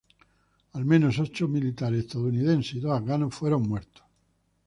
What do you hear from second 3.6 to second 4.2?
muertos.